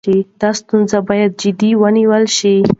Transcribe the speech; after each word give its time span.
دا 0.41 0.49
ستونزه 0.59 0.97
باید 1.07 1.31
جدي 1.41 1.71
ونیول 1.81 2.23
شي. 2.37 2.55